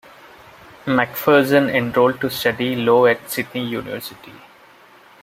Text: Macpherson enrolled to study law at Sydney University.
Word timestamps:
Macpherson 0.87 1.69
enrolled 1.69 2.19
to 2.21 2.29
study 2.31 2.75
law 2.75 3.05
at 3.05 3.29
Sydney 3.29 3.67
University. 3.67 4.33